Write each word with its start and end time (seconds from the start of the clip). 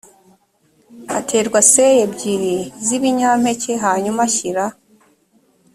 haterwa 1.11 1.59
seya 1.71 1.99
ebyiri 2.07 2.55
z 2.85 2.87
ibinyampeke 2.97 3.73
hanyuma 3.83 4.19
ashyira 4.27 4.65